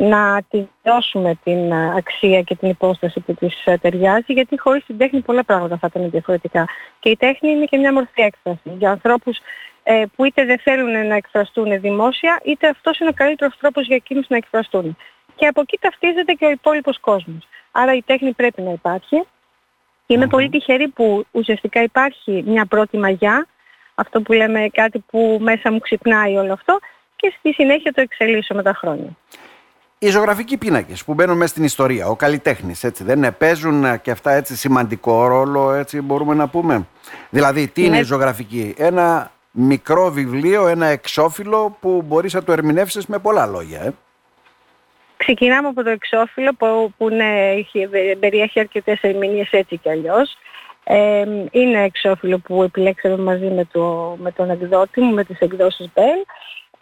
να 0.00 0.42
τη 0.50 0.66
δώσουμε 0.82 1.38
την 1.44 1.72
ε, 1.72 1.94
αξία 1.96 2.42
και 2.42 2.54
την 2.54 2.68
υπόσταση 2.68 3.20
που 3.20 3.34
της 3.34 3.64
ε, 3.64 3.76
ταιριάζει 3.76 4.32
γιατί 4.32 4.58
χωρίς 4.58 4.84
την 4.84 4.98
τέχνη 4.98 5.20
πολλά 5.20 5.44
πράγματα 5.44 5.76
θα 5.76 5.86
ήταν 5.90 6.10
διαφορετικά. 6.10 6.68
Και 6.98 7.10
η 7.10 7.16
τέχνη 7.16 7.50
είναι 7.50 7.64
και 7.64 7.76
μια 7.76 7.92
μορφή 7.92 8.22
έκφρασης 8.22 8.72
για 8.78 8.90
ανθρώπους 8.90 9.38
ε, 9.82 10.04
που 10.16 10.24
είτε 10.24 10.44
δεν 10.44 10.58
θέλουν 10.58 11.06
να 11.06 11.14
εκφραστούν 11.14 11.80
δημόσια, 11.80 12.40
είτε 12.44 12.68
αυτός 12.68 12.98
είναι 12.98 13.08
ο 13.08 13.12
καλύτερος 13.12 13.56
τρόπος 13.60 13.86
για 13.86 13.96
εκείνους 13.96 14.28
να 14.28 14.36
εκφραστούν. 14.36 14.96
Και 15.34 15.46
από 15.46 15.60
εκεί 15.60 15.78
ταυτίζεται 15.80 16.32
και 16.32 16.44
ο 16.44 16.50
υπόλοιπος 16.50 17.00
κόσμος. 17.00 17.48
Άρα 17.70 17.94
η 17.94 18.02
τέχνη 18.02 18.32
πρέπει 18.32 18.62
να 18.62 18.70
υπάρχει. 18.70 19.24
Είμαι 20.06 20.26
πολύ 20.26 20.48
τυχερή 20.48 20.88
που 20.88 21.26
ουσιαστικά 21.30 21.82
υπάρχει 21.82 22.42
μια 22.46 22.66
πρώτη 22.66 22.98
μαγιά, 22.98 23.46
αυτό 23.94 24.20
που 24.20 24.32
λέμε 24.32 24.68
κάτι 24.72 25.04
που 25.10 25.38
μέσα 25.40 25.72
μου 25.72 25.78
ξυπνάει 25.78 26.36
όλο 26.36 26.52
αυτό 26.52 26.78
και 27.16 27.34
στη 27.38 27.52
συνέχεια 27.52 27.92
το 27.92 28.00
εξελίσσω 28.00 28.54
με 28.54 28.62
τα 28.62 28.74
χρόνια. 28.74 29.16
Οι 30.02 30.08
ζωγραφικοί 30.08 30.56
πίνακες 30.56 31.04
που 31.04 31.14
μπαίνουν 31.14 31.36
μέσα 31.36 31.50
στην 31.50 31.64
ιστορία, 31.64 32.06
ο 32.06 32.16
καλλιτέχνης, 32.16 32.84
έτσι 32.84 33.04
δεν 33.04 33.16
είναι, 33.16 33.30
παίζουν 33.30 34.00
και 34.00 34.10
αυτά 34.10 34.32
έτσι 34.32 34.56
σημαντικό 34.56 35.26
ρόλο, 35.26 35.72
έτσι 35.72 36.00
μπορούμε 36.00 36.34
να 36.34 36.48
πούμε. 36.48 36.86
Δηλαδή, 37.30 37.68
τι 37.68 37.80
είναι, 37.80 37.88
είναι 37.88 37.98
η 37.98 38.02
ζωγραφική, 38.02 38.74
ένα 38.78 39.30
μικρό 39.50 40.10
βιβλίο, 40.10 40.66
ένα 40.66 40.86
εξώφυλλο 40.86 41.76
που 41.80 42.02
μπορείς 42.06 42.34
να 42.34 42.42
το 42.42 42.52
ερμηνεύσεις 42.52 43.06
με 43.06 43.18
πολλά 43.18 43.46
λόγια. 43.46 43.80
Ε. 43.80 43.92
Ξεκινάμε 45.16 45.68
από 45.68 45.82
το 45.82 45.90
εξώφυλλο 45.90 46.52
που, 46.54 46.92
που 46.96 47.08
έχει, 47.54 47.88
περιέχει 48.20 48.60
αρκετές 48.60 49.02
ερμηνείες 49.02 49.50
έτσι 49.50 49.76
κι 49.76 49.90
αλλιώς. 49.90 50.36
Ε, 50.84 51.24
είναι 51.50 51.82
εξώφυλλο 51.82 52.38
που 52.38 52.62
επιλέξαμε 52.62 53.16
μαζί 53.16 53.46
με, 53.46 53.64
το, 53.72 54.16
με 54.20 54.32
τον 54.32 54.50
εκδότη 54.50 55.00
μου, 55.00 55.14
με 55.14 55.24
τις 55.24 55.38
εκδόσεις 55.38 55.90
Bell 55.94 56.26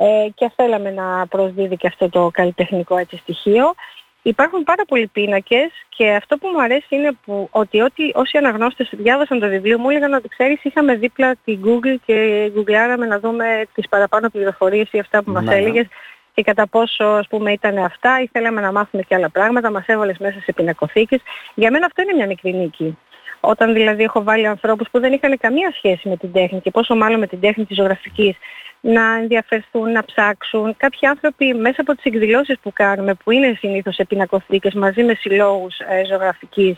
ε, 0.00 0.28
και 0.35 0.50
θέλαμε 0.57 0.90
να 0.90 1.26
προσδίδει 1.26 1.76
και 1.76 1.87
αυτό 1.87 2.09
το 2.09 2.31
καλλιτεχνικό 2.33 2.97
έτσι 2.97 3.17
στοιχείο. 3.17 3.75
Υπάρχουν 4.23 4.62
πάρα 4.62 4.85
πολλοί 4.88 5.07
πίνακες 5.07 5.71
και 5.88 6.11
αυτό 6.11 6.37
που 6.37 6.49
μου 6.49 6.62
αρέσει 6.62 6.87
είναι 6.88 7.11
που, 7.25 7.49
ότι 7.50 7.81
ό,τι, 7.81 8.11
όσοι 8.14 8.38
αναγνώστες 8.38 8.88
διάβασαν 8.93 9.40
το 9.40 9.49
βιβλίο 9.49 9.78
μου 9.78 9.90
έλεγαν 9.90 10.12
ότι 10.12 10.28
ξέρεις 10.28 10.64
είχαμε 10.64 10.95
δίπλα 10.95 11.37
την 11.45 11.61
Google 11.64 11.97
και 12.07 12.49
γκουγκλάραμε 12.52 13.07
να 13.07 13.19
δούμε 13.19 13.67
τις 13.75 13.88
παραπάνω 13.88 14.28
πληροφορίες 14.28 14.88
ή 14.93 14.99
αυτά 14.99 15.23
που 15.23 15.31
μας 15.31 15.45
ναι. 15.45 15.55
έλεγες 15.55 15.87
και 16.35 16.43
κατά 16.43 16.69
πόσο 16.69 17.05
ας 17.05 17.26
πούμε 17.28 17.52
ήταν 17.52 17.78
αυτά 17.78 18.21
ή 18.23 18.28
θέλαμε 18.33 18.61
να 18.61 18.73
μάθουμε 18.73 19.02
και 19.02 19.14
άλλα 19.14 19.31
πράγματα, 19.31 19.71
μας 19.71 19.87
έβαλες 19.87 20.19
μέσα 20.19 20.40
σε 20.40 20.52
πινακοθήκες. 20.52 21.21
Για 21.55 21.71
μένα 21.71 21.87
αυτό 21.87 22.02
είναι 22.02 22.12
μια 22.12 22.26
μικρή 22.26 22.55
νίκη. 22.55 22.99
Όταν 23.40 23.73
δηλαδή 23.73 24.02
έχω 24.02 24.23
βάλει 24.23 24.47
ανθρώπους 24.47 24.88
που 24.90 25.00
δεν 25.00 25.12
είχαν 25.12 25.38
καμία 25.38 25.73
σχέση 25.76 26.09
με 26.09 26.17
την 26.17 26.33
τέχνη 26.33 26.61
και 26.61 26.71
πόσο 26.71 26.95
μάλλον 26.95 27.19
με 27.19 27.26
την 27.26 27.40
τέχνη 27.40 27.64
της 27.64 27.76
ζωγραφικής 27.76 28.37
να 28.80 29.14
ενδιαφερθούν, 29.14 29.92
να 29.92 30.04
ψάξουν. 30.04 30.76
Κάποιοι 30.76 31.08
άνθρωποι 31.08 31.54
μέσα 31.54 31.80
από 31.80 31.94
τις 31.94 32.04
εκδηλώσεις 32.04 32.58
που 32.62 32.73
κάνουμε, 32.73 33.14
που 33.14 33.30
είναι 33.30 33.56
συνήθως 33.58 33.94
σε 33.94 34.04
πινακοθήκες 34.04 34.75
μαζί 34.75 35.02
με 35.02 35.14
συλλόγους 35.14 35.78
ε, 35.78 36.04
ζωγραφικής 36.04 36.76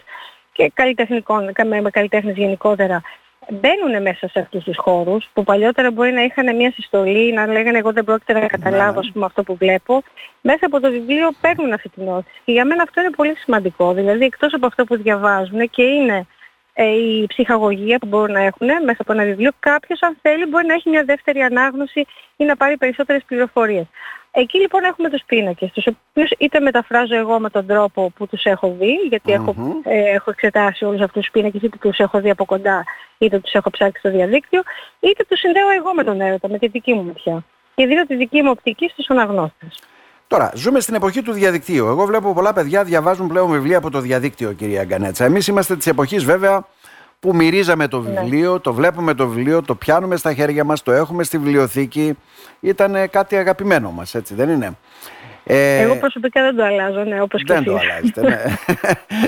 και 0.53 0.71
καλλιτεχνικών, 0.75 1.53
με 1.83 1.91
καλλιτέχνες 1.91 2.37
γενικότερα, 2.37 3.03
μπαίνουν 3.49 4.03
μέσα 4.03 4.29
σε 4.29 4.41
αυτούς 4.41 4.65
τους 4.65 4.77
χώρους 4.79 5.29
που 5.33 5.45
παλιότερα 5.45 5.91
μπορεί 5.91 6.13
να 6.13 6.23
είχαν 6.23 6.57
μια 6.57 6.71
συστολή, 6.71 7.33
να 7.33 7.47
λέγανε 7.47 7.79
εγώ 7.79 7.93
δεν 7.93 8.05
πρόκειται 8.05 8.33
να 8.33 8.47
καταλάβω 8.47 9.01
ναι. 9.01 9.11
πούμε, 9.13 9.25
αυτό 9.25 9.43
που 9.43 9.55
βλέπω. 9.57 10.03
Μέσα 10.41 10.67
από 10.67 10.81
το 10.81 10.91
βιβλίο 10.91 11.31
παίρνουν 11.41 11.73
αυτή 11.73 11.89
την 11.89 12.09
όθηση. 12.09 12.41
Και 12.45 12.53
για 12.53 12.65
μένα 12.65 12.83
αυτό 12.83 13.01
είναι 13.01 13.11
πολύ 13.11 13.37
σημαντικό. 13.37 13.93
Δηλαδή 13.93 14.25
εκτός 14.25 14.55
από 14.55 14.67
αυτό 14.67 14.85
που 14.85 14.97
διαβάζουν 14.97 15.71
και 15.71 15.83
είναι 15.83 16.17
ε, 16.17 16.23
η 16.75 17.27
ψυχαγωγία 17.27 17.99
που 17.99 18.07
μπορούν 18.07 18.33
να 18.33 18.41
έχουν 18.41 18.67
μέσα 18.67 18.97
από 18.99 19.13
ένα 19.13 19.25
βιβλίο, 19.25 19.51
κάποιος 19.61 20.03
αν 20.03 20.17
θέλει 20.23 20.47
μπορεί 20.47 20.67
να 20.67 20.75
έχει 20.75 20.89
μια 20.89 21.05
δεύτερη 21.05 21.41
ανάγνωση 21.41 22.07
ή 22.37 22.45
να 22.45 22.57
πάρει 22.57 22.77
περισσότερες 22.77 23.23
πληροφορίες. 23.27 23.87
Εκεί 24.33 24.59
λοιπόν 24.59 24.85
έχουμε 24.85 25.11
τους 25.11 25.23
πίνακες, 25.27 25.71
τους 25.73 25.87
οποίους 25.87 26.31
είτε 26.39 26.61
μεταφράζω 26.61 27.15
εγώ 27.17 27.41
με 27.41 27.51
τον 27.51 27.67
τρόπο 27.67 28.11
που 28.11 28.27
τους 28.27 28.45
έχω 28.45 28.77
δει, 28.79 28.93
γιατί 29.09 29.33
έχω, 29.33 29.55
ε, 29.85 30.11
έχω 30.11 30.31
εξετάσει 30.31 30.85
όλους 30.85 31.01
αυτούς 31.01 31.23
τους 31.23 31.31
πίνακες, 31.31 31.63
είτε 31.63 31.77
τους 31.81 31.99
έχω 31.99 32.21
δει 32.21 32.31
από 32.31 32.45
κοντά, 32.45 32.85
είτε 33.19 33.39
τους 33.39 33.53
έχω 33.53 33.71
ψάξει 33.71 33.99
στο 33.99 34.11
διαδίκτυο, 34.11 34.63
είτε 35.01 35.25
τους 35.29 35.39
συνδέω 35.39 35.71
εγώ 35.71 35.95
με 35.95 36.05
τον 36.05 36.21
έρωτα, 36.21 36.49
με 36.49 36.59
τη 36.59 36.67
δική 36.67 36.93
μου 36.93 37.05
ματιά. 37.05 37.45
Και 37.75 37.87
δίνω 37.87 38.05
τη 38.07 38.15
δική 38.15 38.43
μου 38.43 38.51
οπτική 38.51 38.89
στους 38.89 39.11
αναγνώστες. 39.11 39.79
Τώρα, 40.31 40.53
ζούμε 40.55 40.81
στην 40.81 40.95
εποχή 40.95 41.23
του 41.23 41.33
διαδικτύου. 41.33 41.87
Εγώ 41.87 42.05
βλέπω 42.05 42.33
πολλά 42.33 42.53
παιδιά 42.53 42.85
διαβάζουν 42.85 43.29
πλέον 43.29 43.51
βιβλία 43.51 43.79
από 43.79 43.91
το 43.91 44.01
διαδίκτυο, 44.01 44.53
κυρία 44.53 44.85
Γκανέτσα. 44.85 45.25
Εμείς 45.25 45.47
είμαστε 45.47 45.77
της 45.77 45.87
εποχής, 45.87 46.25
βέβαια, 46.25 46.67
που 47.21 47.35
μυρίζαμε 47.35 47.89
το 47.89 48.01
ναι. 48.01 48.21
βιβλίο, 48.21 48.61
το 48.61 48.73
βλέπουμε 48.73 49.15
το 49.15 49.29
βιβλίο, 49.29 49.63
το 49.63 49.75
πιάνουμε 49.75 50.17
στα 50.17 50.35
χέρια 50.35 50.65
μας, 50.65 50.83
το 50.83 50.93
έχουμε 50.93 51.23
στη 51.23 51.39
βιβλιοθήκη. 51.39 52.19
Ήταν 52.61 53.11
κάτι 53.11 53.37
αγαπημένο 53.37 53.91
μας, 53.91 54.15
έτσι 54.15 54.35
δεν 54.35 54.49
είναι; 54.49 54.79
Ε, 55.53 55.81
Εγώ 55.81 55.97
προσωπικά 55.97 56.43
δεν 56.43 56.57
το 56.57 56.65
αλλάζω, 56.65 57.05
ναι, 57.05 57.23
όπως 57.23 57.43
και 57.45 57.53
Δεν 57.55 57.65
το 57.65 57.77
αλλάζετε, 57.77 58.21
ναι. 58.23 58.43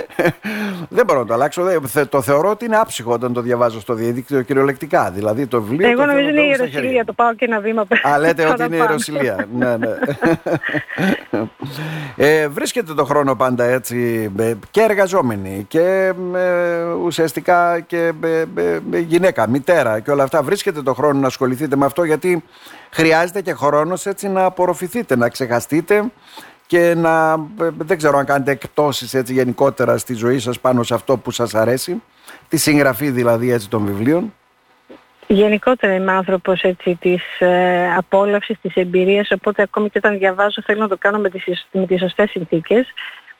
δεν 0.96 1.04
μπορώ 1.04 1.18
να 1.18 1.26
το 1.26 1.34
αλλάξω. 1.34 1.62
Το 2.08 2.22
θεωρώ 2.22 2.50
ότι 2.50 2.64
είναι 2.64 2.76
άψυχο 2.76 3.12
όταν 3.12 3.32
το 3.32 3.40
διαβάζω 3.40 3.80
στο 3.80 3.94
διαδίκτυο 3.94 4.42
κυριολεκτικά. 4.42 5.10
Δηλαδή 5.10 5.46
το 5.46 5.62
βιβλίο. 5.62 5.90
Εγώ 5.90 6.06
νομίζω 6.06 6.28
είναι 6.28 6.40
η 6.40 6.48
Ιεροσιλία, 6.48 7.04
το 7.04 7.12
πάω 7.12 7.34
και 7.34 7.44
ένα 7.44 7.60
βήμα 7.60 7.84
πέρα. 7.84 8.14
Α, 8.14 8.18
λέτε 8.18 8.46
ότι 8.50 8.64
είναι 8.64 8.76
η 8.76 8.78
Ιεροσιλία. 8.78 9.46
ναι, 9.54 9.76
ναι. 9.76 9.88
ε, 12.16 12.48
βρίσκεται 12.48 12.94
το 12.94 13.04
χρόνο 13.04 13.34
πάντα 13.34 13.64
έτσι 13.64 14.30
και 14.70 14.80
εργαζόμενοι 14.80 15.64
και 15.68 16.12
ε, 16.34 16.82
ουσιαστικά 17.04 17.80
και 17.80 18.12
ε, 18.24 18.98
γυναίκα, 18.98 19.48
μητέρα 19.48 20.00
και 20.00 20.10
όλα 20.10 20.22
αυτά. 20.22 20.42
Βρίσκεται 20.42 20.82
το 20.82 20.94
χρόνο 20.94 21.20
να 21.20 21.26
ασχοληθείτε 21.26 21.76
με 21.76 21.84
αυτό 21.84 22.04
γιατί 22.04 22.44
χρειάζεται 22.90 23.40
και 23.40 23.52
χρόνος 23.52 24.06
έτσι 24.06 24.28
να 24.28 24.44
απορροφηθείτε, 24.44 25.16
να 25.16 25.28
ξεχαστείτε 25.28 26.04
και 26.66 26.94
να, 26.94 27.36
δεν 27.78 27.96
ξέρω 27.96 28.18
αν 28.18 28.24
κάνετε 28.24 28.50
εκπτώσεις 28.50 29.14
έτσι 29.14 29.32
γενικότερα 29.32 29.98
στη 29.98 30.14
ζωή 30.14 30.38
σας 30.38 30.60
πάνω 30.60 30.82
σε 30.82 30.94
αυτό 30.94 31.16
που 31.16 31.30
σας 31.30 31.54
αρέσει, 31.54 32.02
τη 32.48 32.56
συγγραφή 32.56 33.10
δηλαδή 33.10 33.52
έτσι 33.52 33.68
των 33.68 33.84
βιβλίων. 33.84 34.32
Γενικότερα 35.26 35.94
είμαι 35.94 36.12
άνθρωπος 36.12 36.60
έτσι 36.62 36.98
της 37.00 37.22
ε, 37.38 37.94
απόλαυσης, 37.94 38.60
της 38.62 38.74
εμπειρίας, 38.74 39.30
οπότε 39.30 39.62
ακόμη 39.62 39.90
και 39.90 39.98
όταν 39.98 40.18
διαβάζω 40.18 40.62
θέλω 40.64 40.80
να 40.80 40.88
το 40.88 40.96
κάνω 40.98 41.18
με 41.18 41.30
τις, 41.30 41.66
με 41.72 41.86
τις 41.86 42.00
σωστές 42.00 42.30
συνθήκες 42.30 42.86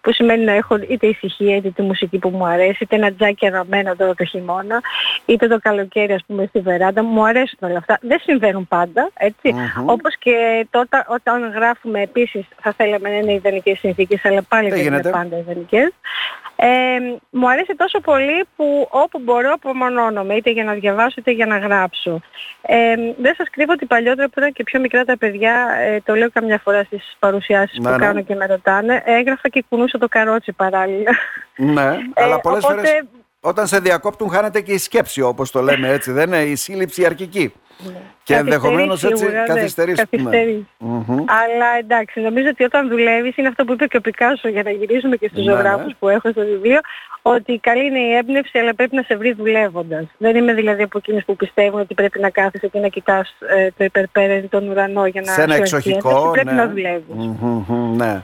που 0.03 0.13
σημαίνει 0.13 0.45
να 0.45 0.53
έχω 0.53 0.79
είτε 0.89 1.07
ησυχία 1.07 1.57
είτε 1.57 1.71
τη 1.71 1.83
μουσική 1.83 2.19
που 2.19 2.29
μου 2.29 2.47
αρέσει, 2.47 2.79
είτε 2.81 2.97
ένα 2.97 3.13
τζάκι 3.13 3.47
αναμένα 3.47 3.97
τώρα 3.97 4.15
το 4.15 4.25
χειμώνα, 4.25 4.81
είτε 5.25 5.49
το 5.49 5.59
καλοκαίρι 5.59 6.13
ας 6.13 6.25
πούμε 6.27 6.47
στη 6.47 6.61
βεράντα. 6.61 7.03
Μου 7.03 7.27
αρέσουν 7.27 7.59
όλα 7.61 7.79
αυτά. 7.79 7.99
Δεν 8.01 8.19
συμβαίνουν 8.23 8.69
πάντα, 8.69 9.11
έτσι. 9.15 9.55
Όπως 9.87 10.17
και 10.19 10.67
τότε 10.71 11.05
όταν 11.09 11.51
γράφουμε 11.51 12.01
επίσης 12.01 12.45
θα 12.61 12.73
θέλαμε 12.73 13.09
να 13.09 13.17
είναι 13.17 13.33
ιδανικές 13.33 13.79
συνθήκες, 13.79 14.25
αλλά 14.25 14.43
πάλι 14.43 14.69
δεν 14.69 14.85
είναι 14.85 15.11
πάντα 15.11 15.39
ιδανικές. 15.39 15.93
Ε, 16.57 16.99
μου 17.31 17.51
αρέσει 17.51 17.75
τόσο 17.77 18.01
πολύ 18.01 18.45
που 18.57 18.89
όπου 18.91 19.19
μπορώ 19.19 19.53
απομονώνομαι, 19.53 20.35
είτε 20.35 20.51
για 20.51 20.65
να 20.65 20.73
διαβάσω 20.73 21.15
είτε 21.19 21.31
για 21.31 21.47
να 21.47 21.59
γράψω. 21.59 22.21
Ε, 22.63 22.95
δεν 23.19 23.35
σας 23.37 23.51
κρύβω 23.51 23.73
ότι 23.73 23.87
παλιότερα 23.87 24.29
που 24.29 24.35
ήταν 24.37 24.53
και 24.53 24.63
πιο 24.63 24.81
μικρά 24.81 25.05
τα 25.05 25.19
παιδιά, 25.19 25.55
ε, 25.81 26.01
το 26.01 26.15
λέω 26.15 26.31
καμιά 26.31 26.59
φορά 26.59 26.85
στις 26.85 27.17
παρουσιάσεις 27.19 27.79
που 27.79 27.89
ναι. 27.89 27.97
κάνω 27.97 28.23
και 28.23 28.35
με 28.35 28.47
ρωτάνε, 28.47 29.03
έγραφα 29.05 29.49
και 29.49 29.65
κουνούσα 29.69 29.92
το 29.99 30.09
καρότσι 30.09 30.53
παράλληλα. 30.53 31.11
Ναι, 31.57 31.85
ε, 32.15 32.23
αλλά 32.23 32.41
πολλές 32.41 32.65
οπότε... 32.65 32.81
φορές 32.81 33.05
όταν 33.45 33.67
σε 33.67 33.79
διακόπτουν 33.79 34.31
χάνεται 34.31 34.61
και 34.61 34.73
η 34.73 34.79
σκέψη 34.79 35.21
όπως 35.21 35.51
το 35.51 35.63
λέμε 35.63 35.89
έτσι, 35.89 36.13
δεν 36.13 36.27
είναι 36.27 36.43
η 36.43 36.55
σύλληψη 36.55 37.05
αρχική. 37.05 37.53
Ναι. 37.79 38.01
Και 38.23 38.35
ενδεχομένως 38.35 39.05
έτσι 39.05 39.25
ναι, 39.25 39.43
καθυστερήσει. 39.47 40.07
Αλλά 41.27 41.69
εντάξει, 41.79 42.21
νομίζω 42.21 42.49
ότι 42.49 42.65
όταν 42.65 42.89
δουλεύεις, 42.89 43.37
είναι 43.37 43.49
αυτό 43.49 43.65
που 43.65 43.73
είπε 43.73 43.87
και 43.87 43.97
ο 43.97 44.01
Πικάσο 44.01 44.49
για 44.49 44.63
να 44.63 44.71
γυρίσουμε 44.71 45.17
και 45.17 45.29
στους 45.29 45.45
ναι, 45.45 45.53
ζωγράφους 45.53 45.87
ναι. 45.87 45.95
που 45.99 46.09
έχω 46.09 46.31
στο 46.31 46.41
βιβλίο, 46.41 46.81
ότι 47.23 47.59
καλή 47.59 47.87
είναι 47.87 47.99
η 47.99 48.13
έμπνευση, 48.13 48.59
αλλά 48.59 48.75
πρέπει 48.75 48.97
να 48.97 49.03
σε 49.03 49.17
βρει 49.17 49.33
δουλεύοντας. 49.33 50.05
Δεν 50.19 50.37
είμαι 50.37 50.53
δηλαδή 50.53 50.83
από 50.83 50.99
εκείνους 50.99 51.25
που 51.25 51.37
πιστεύουν 51.37 51.81
ότι 51.81 51.95
πρέπει 51.95 52.21
να 52.21 52.31
κάθεσαι 52.31 52.69
και 52.69 52.79
να 52.79 52.89
κοιτάς 52.89 53.35
ε, 53.57 53.69
το 53.77 53.85
υπερπέραν 53.85 54.49
τον 54.49 54.69
ουρανό 54.69 55.07
για 55.07 55.21
να 55.21 55.33
σε 55.33 55.43
ένα 55.43 55.55
εξοχικό. 55.55 56.31
Πρέπει 56.33 56.55
να 56.55 56.69
δουλεύεις. 56.69 57.15
ναι. 57.97 58.23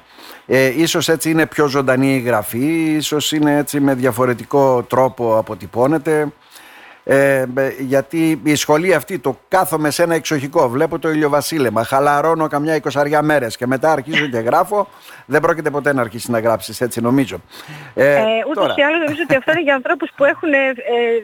Ε, 0.50 0.80
ίσως 0.82 1.08
έτσι 1.08 1.30
είναι 1.30 1.46
πιο 1.46 1.66
ζωντανή 1.66 2.14
η 2.14 2.18
γραφή, 2.18 2.94
ίσως 2.96 3.32
είναι 3.32 3.56
έτσι 3.56 3.80
με 3.80 3.94
διαφορετικό 3.94 4.82
τρόπο 4.82 5.38
αποτυπώνεται. 5.38 6.32
Ε, 7.10 7.44
γιατί 7.78 8.40
η 8.42 8.54
σχολή 8.54 8.94
αυτή 8.94 9.18
το 9.18 9.38
κάθομαι 9.48 9.90
σε 9.90 10.02
ένα 10.02 10.14
εξοχικό, 10.14 10.68
βλέπω 10.68 10.98
το 10.98 11.10
ηλιοβασίλεμα, 11.10 11.84
χαλαρώνω 11.84 12.46
καμιά 12.46 12.74
εικοσαριά 12.74 13.22
μέρες 13.22 13.56
και 13.56 13.66
μετά 13.66 13.92
αρχίζω 13.92 14.26
και 14.26 14.38
γράφω, 14.38 14.88
δεν 15.26 15.40
πρόκειται 15.40 15.70
ποτέ 15.70 15.92
να 15.92 16.00
αρχίσεις 16.00 16.28
να 16.28 16.40
γράψεις 16.40 16.80
έτσι 16.80 17.00
νομίζω. 17.00 17.36
Ε, 17.94 18.12
ε, 18.12 18.22
ούτως 18.50 18.76
ή 18.76 18.82
άλλως 18.82 18.98
νομίζω 18.98 19.22
ότι 19.24 19.36
αυτό 19.36 19.50
είναι 19.50 19.62
για 19.62 19.74
ανθρώπους 19.74 20.10
που 20.16 20.24
έχουν 20.24 20.52
ε, 20.52 20.58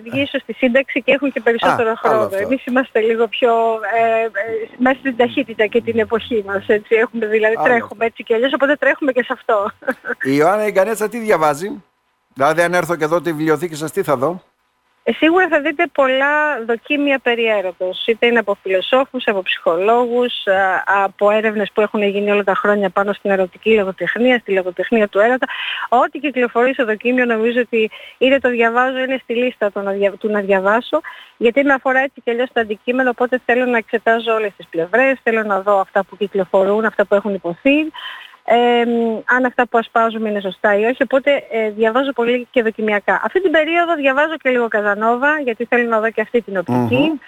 βγει 0.05 0.21
ίσως 0.21 0.41
στη 0.41 0.53
σύνταξη 0.53 1.03
και 1.03 1.13
έχουν 1.13 1.33
και 1.33 1.41
περισσότερο 1.41 1.91
Α, 1.91 1.97
χρόνο. 1.97 2.29
Εμείς 2.33 2.65
είμαστε 2.65 3.01
λίγο 3.01 3.29
πιο 3.29 3.51
ε, 3.97 4.23
ε, 4.25 4.31
μέσα 4.79 4.99
στην 4.99 5.17
ταχύτητα 5.17 5.67
και 5.67 5.81
την 5.83 5.99
εποχή 5.99 6.45
μας, 6.47 6.65
έτσι, 6.67 6.95
έχουμε, 6.95 7.27
δηλαδή 7.27 7.55
άλλο. 7.57 7.65
τρέχουμε 7.65 8.05
έτσι 8.05 8.23
και 8.23 8.35
αλλιώς, 8.35 8.53
οπότε 8.53 8.77
τρέχουμε 8.77 9.13
και 9.13 9.23
σε 9.23 9.33
αυτό. 9.33 9.71
Η 10.23 10.37
Ιωάννα 10.39 10.67
Ιγκανέτσα 10.67 11.09
τι 11.09 11.19
διαβάζει, 11.19 11.83
δηλαδή 12.35 12.63
αν 12.63 12.75
έρθω 12.75 12.97
και 12.97 13.05
εδώ 13.05 13.21
τη 13.21 13.33
βιβλιοθήκη 13.33 13.75
σας 13.75 13.91
τι 13.93 14.03
θα 14.03 14.17
δω; 14.17 14.43
Ε, 15.07 15.13
σίγουρα 15.13 15.49
θα 15.49 15.61
δείτε 15.61 15.87
πολλά 15.87 16.65
δοκίμια 16.65 17.19
περί 17.19 17.47
έρωτος, 17.47 18.07
είτε 18.07 18.27
είναι 18.27 18.39
από 18.39 18.57
φιλοσόφους, 18.63 19.27
από 19.27 19.43
ψυχολόγους, 19.43 20.33
από 21.05 21.31
έρευνες 21.31 21.71
που 21.73 21.81
έχουν 21.81 22.03
γίνει 22.03 22.31
όλα 22.31 22.45
τα 22.45 22.55
χρόνια 22.55 22.91
πάνω 22.91 23.13
στην 23.13 23.31
ερωτική 23.31 23.75
λογοτεχνία, 23.75 24.39
στη 24.39 24.53
λογοτεχνία 24.53 25.09
του 25.09 25.19
έρωτα. 25.19 25.47
Ό,τι 25.89 26.19
κυκλοφορεί 26.19 26.73
στο 26.73 26.85
δοκίμιο 26.85 27.25
νομίζω 27.25 27.61
ότι 27.61 27.91
είτε 28.19 28.39
το 28.39 28.49
διαβάζω, 28.49 28.99
είναι 28.99 29.21
στη 29.23 29.35
λίστα 29.35 29.71
του 29.71 29.81
να, 29.81 30.11
του 30.11 30.29
να 30.29 30.41
διαβάσω, 30.41 31.01
γιατί 31.37 31.65
με 31.65 31.73
αφορά 31.73 31.99
έτσι 32.01 32.21
και 32.25 32.31
αλλιώς 32.31 32.49
το 32.53 32.61
αντικείμενο, 32.61 33.11
οπότε 33.11 33.41
θέλω 33.45 33.65
να 33.65 33.77
εξετάζω 33.77 34.35
όλες 34.35 34.53
τις 34.57 34.67
πλευρές, 34.69 35.19
θέλω 35.23 35.43
να 35.43 35.61
δω 35.61 35.81
αυτά 35.81 36.05
που 36.05 36.17
κυκλοφορούν, 36.17 36.85
αυτά 36.85 37.07
που 37.07 37.15
έχουν 37.15 37.35
υποθεί 37.35 37.91
ε, 38.45 38.81
αν 39.25 39.45
αυτά 39.45 39.69
που 39.69 39.79
ασπάζουμε 39.79 40.29
είναι 40.29 40.41
σωστά 40.41 40.79
ή 40.79 40.85
όχι. 40.85 41.03
Οπότε 41.03 41.45
ε, 41.51 41.71
διαβάζω 41.71 42.13
πολύ 42.13 42.49
και 42.51 42.63
δοκιμιακά. 42.63 43.21
Αυτή 43.25 43.43
την 43.43 43.51
περίοδο 43.51 43.95
διαβάζω 43.95 44.37
και 44.37 44.51
λίγο 44.51 44.69
Καζανόβα, 44.69 45.41
γιατί 45.41 45.65
θέλω 45.65 45.89
να 45.89 46.01
δω 46.01 46.11
και 46.11 46.21
αυτή 46.21 46.43
την 46.43 46.57
οπτικη 46.57 47.21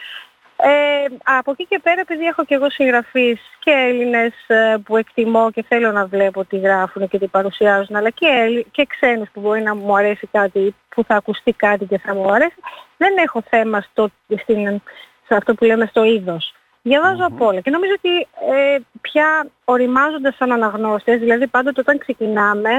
Ε, 0.59 1.05
από 1.25 1.51
εκεί 1.51 1.67
και 1.67 1.81
πέρα, 1.83 2.01
επειδή 2.01 2.25
έχω 2.25 2.45
και 2.45 2.55
εγώ 2.55 2.71
συγγραφείς 2.71 3.41
και 3.59 3.71
Έλληνες 3.71 4.33
ε, 4.47 4.77
που 4.85 4.97
εκτιμώ 4.97 5.51
και 5.51 5.65
θέλω 5.69 5.93
να 5.93 6.07
βλέπω 6.07 6.45
τι 6.45 6.59
γράφουν 6.59 7.09
και 7.09 7.19
τι 7.19 7.27
παρουσιάζουν, 7.27 7.97
αλλά 7.97 8.11
και, 8.11 8.29
και 8.71 8.87
ξένους 8.87 9.29
που 9.33 9.41
μπορεί 9.41 9.63
να 9.63 9.75
μου 9.75 9.97
αρέσει 9.97 10.29
κάτι, 10.33 10.75
που 10.89 11.05
θα 11.05 11.15
ακουστεί 11.15 11.53
κάτι 11.53 11.85
και 11.85 11.99
θα 11.99 12.15
μου 12.15 12.33
αρέσει, 12.33 12.57
δεν 12.97 13.17
έχω 13.17 13.43
θέμα 13.51 13.81
στο, 13.81 14.09
στην, 14.43 14.83
σε 15.27 15.35
αυτό 15.35 15.55
που 15.55 15.65
λέμε 15.65 15.87
στο 15.87 16.05
είδος. 16.05 16.55
Διαβάζω 16.89 17.23
mm-hmm. 17.23 17.33
από 17.35 17.47
όλα 17.47 17.61
και 17.61 17.71
νομίζω 17.71 17.93
ότι 17.97 18.15
ε, 18.55 18.79
πια 19.01 19.47
οριμάζοντας 19.65 20.35
σαν 20.37 20.53
αναγνώστες, 20.53 21.19
δηλαδή 21.19 21.47
πάντοτε 21.47 21.81
όταν 21.81 21.99
ξεκινάμε, 21.99 22.71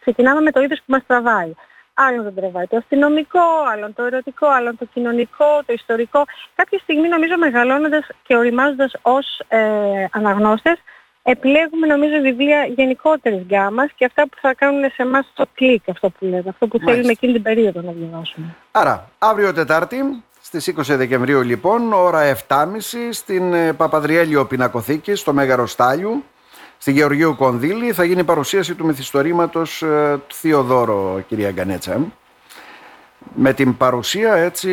ξεκινάμε 0.00 0.40
με 0.40 0.50
το 0.50 0.62
είδος 0.62 0.78
που 0.78 0.92
μας 0.94 1.02
τραβάει. 1.06 1.52
Άλλον 1.94 2.22
δεν 2.22 2.34
τραβάει 2.34 2.66
το 2.66 2.76
αστυνομικό, 2.76 3.48
άλλον 3.72 3.94
το 3.94 4.02
ερωτικό, 4.02 4.46
άλλον 4.46 4.78
το 4.78 4.84
κοινωνικό, 4.94 5.62
το 5.66 5.72
ιστορικό. 5.72 6.24
Κάποια 6.54 6.78
στιγμή 6.78 7.08
νομίζω 7.08 7.36
μεγαλώνοντας 7.38 8.06
και 8.22 8.36
οριμάζοντας 8.36 8.92
ως 9.02 9.40
ε, 9.48 9.60
αναγνώστες, 10.10 10.78
επιλέγουμε 11.22 11.86
νομίζω 11.86 12.20
βιβλία 12.20 12.64
γενικότερης 12.64 13.42
γκάμας 13.42 13.90
και 13.96 14.04
αυτά 14.04 14.22
που 14.22 14.36
θα 14.40 14.54
κάνουν 14.54 14.82
σε 14.94 15.02
εμάς 15.02 15.32
το 15.34 15.46
κλικ 15.54 15.88
αυτό 15.88 16.10
που 16.10 16.24
λέμε, 16.24 16.48
αυτό 16.48 16.66
που 16.66 16.78
θέλουμε 16.78 17.10
εκείνη 17.10 17.32
την 17.32 17.42
περίοδο 17.42 17.80
να 17.80 17.92
διαβάσουμε. 17.92 18.46
Άρα, 18.70 19.10
αύριο 19.18 19.52
Τετάρτη 19.52 20.22
στις 20.60 20.92
20 20.92 20.96
Δεκεμβρίου 20.96 21.42
λοιπόν, 21.42 21.92
ώρα 21.92 22.36
7.30 22.48 22.64
στην 23.10 23.54
ε, 23.54 23.72
Παπαδριέλιο 23.72 24.44
Πινακοθήκη, 24.44 25.14
στο 25.14 25.32
Μέγαρο 25.32 25.66
Στάλιου, 25.66 26.24
στη 26.78 26.92
Γεωργίου 26.92 27.36
Κονδύλη, 27.36 27.92
θα 27.92 28.04
γίνει 28.04 28.24
παρουσίαση 28.24 28.74
του 28.74 28.86
μυθιστορήματος 28.86 29.82
ε, 29.82 30.20
του 30.26 30.34
Θεοδόρο, 30.34 31.22
κυρία 31.28 31.50
Γκανέτσα. 31.50 32.00
Με 33.34 33.52
την 33.52 33.76
παρουσία 33.76 34.34
έτσι 34.34 34.70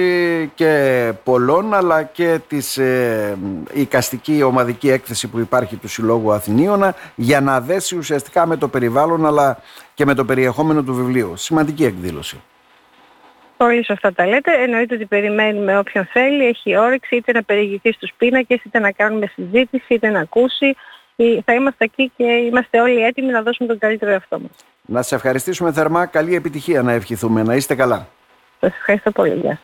και 0.55 1.13
πολλών 1.23 1.73
αλλά 1.73 2.03
και 2.03 2.39
της 2.47 2.77
ε, 2.77 3.37
οικαστική 3.73 4.43
ομαδική 4.43 4.89
έκθεση 4.89 5.27
που 5.27 5.39
υπάρχει 5.39 5.75
του 5.75 5.87
Συλλόγου 5.87 6.31
Αθηνίωνα 6.31 6.95
για 7.15 7.41
να 7.41 7.61
δέσει 7.61 7.97
ουσιαστικά 7.97 8.45
με 8.45 8.57
το 8.57 8.67
περιβάλλον 8.67 9.25
αλλά 9.25 9.59
και 9.93 10.05
με 10.05 10.13
το 10.13 10.25
περιεχόμενο 10.25 10.83
του 10.83 10.93
βιβλίου. 10.93 11.33
Σημαντική 11.35 11.85
εκδήλωση. 11.85 12.41
Πολύ 13.63 13.85
σωστά 13.85 14.13
τα 14.13 14.27
λέτε. 14.27 14.51
Εννοείται 14.51 14.95
ότι 14.95 15.05
περιμένουμε 15.05 15.77
όποιον 15.77 16.05
θέλει, 16.05 16.45
έχει 16.45 16.77
όρεξη, 16.77 17.15
είτε 17.15 17.31
να 17.31 17.43
περιηγηθεί 17.43 17.91
στους 17.91 18.11
πίνακες, 18.17 18.63
είτε 18.63 18.79
να 18.79 18.91
κάνουμε 18.91 19.25
συζήτηση, 19.25 19.93
είτε 19.93 20.09
να 20.09 20.19
ακούσει. 20.19 20.75
Θα 21.45 21.53
είμαστε 21.53 21.85
εκεί 21.85 22.11
και 22.17 22.23
είμαστε 22.23 22.81
όλοι 22.81 23.01
έτοιμοι 23.03 23.31
να 23.31 23.41
δώσουμε 23.41 23.67
τον 23.67 23.77
καλύτερο 23.77 24.11
εαυτό 24.11 24.39
μας. 24.39 24.51
Να 24.85 25.01
σε 25.01 25.15
ευχαριστήσουμε 25.15 25.71
θερμά. 25.71 26.05
Καλή 26.05 26.35
επιτυχία 26.35 26.81
να 26.81 26.91
ευχηθούμε. 26.91 27.43
Να 27.43 27.55
είστε 27.55 27.75
καλά. 27.75 28.07
Σας 28.59 28.73
ευχαριστώ 28.73 29.11
πολύ. 29.11 29.33
Γεια 29.33 29.59